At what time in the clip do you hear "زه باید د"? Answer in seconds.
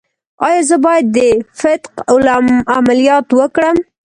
0.69-1.17